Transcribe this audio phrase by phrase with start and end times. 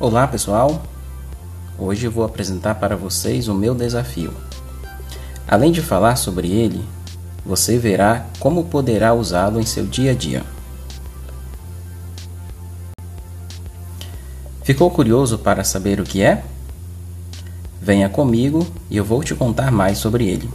[0.00, 0.80] Olá pessoal,
[1.76, 4.32] hoje eu vou apresentar para vocês o meu desafio.
[5.44, 6.84] Além de falar sobre ele,
[7.44, 10.44] você verá como poderá usá-lo em seu dia a dia.
[14.62, 16.44] Ficou curioso para saber o que é?
[17.82, 20.48] Venha comigo e eu vou te contar mais sobre ele.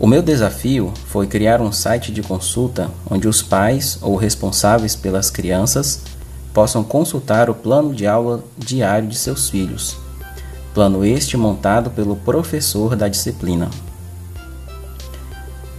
[0.00, 5.28] O meu desafio foi criar um site de consulta onde os pais ou responsáveis pelas
[5.28, 6.00] crianças
[6.54, 9.98] possam consultar o plano de aula diário de seus filhos.
[10.72, 13.68] Plano este montado pelo professor da disciplina.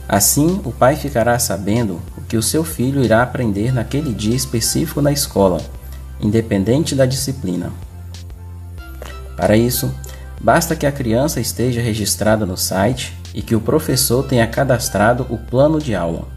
[0.07, 5.01] Assim, o pai ficará sabendo o que o seu filho irá aprender naquele dia específico
[5.01, 5.59] na escola,
[6.19, 7.71] independente da disciplina.
[9.35, 9.91] Para isso,
[10.39, 15.37] basta que a criança esteja registrada no site e que o professor tenha cadastrado o
[15.37, 16.27] plano de aula.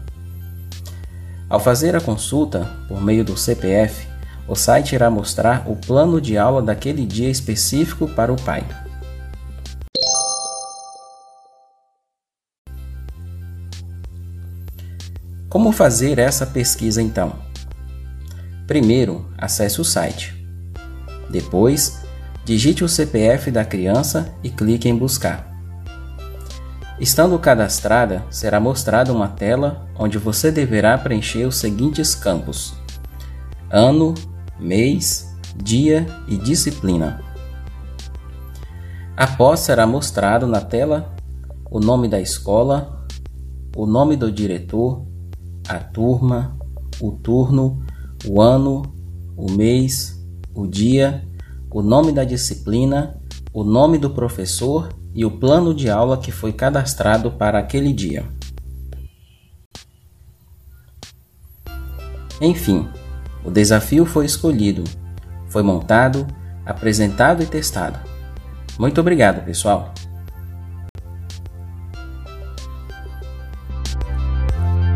[1.49, 4.07] Ao fazer a consulta por meio do CPF,
[4.47, 8.63] o site irá mostrar o plano de aula daquele dia específico para o pai.
[15.49, 17.33] Como fazer essa pesquisa então?
[18.67, 20.35] Primeiro, acesse o site.
[21.29, 22.01] Depois,
[22.43, 25.54] digite o CPF da criança e clique em buscar.
[26.97, 32.73] Estando cadastrada, será mostrada uma tela onde você deverá preencher os seguintes campos:
[33.69, 34.13] ano,
[34.57, 37.21] mês, dia e disciplina.
[39.17, 41.13] Após será mostrado na tela
[41.69, 43.05] o nome da escola,
[43.75, 45.05] o nome do diretor,
[45.67, 46.57] a turma,
[47.01, 47.83] o turno,
[48.25, 48.83] o ano,
[49.35, 51.27] o mês, o dia,
[51.69, 53.19] o nome da disciplina,
[53.55, 58.25] o nome do professor e o plano de aula que foi cadastrado para aquele dia.
[62.41, 62.85] Enfim,
[63.45, 64.83] o desafio foi escolhido,
[65.47, 66.27] foi montado,
[66.65, 67.97] apresentado e testado.
[68.77, 69.93] Muito obrigado, pessoal!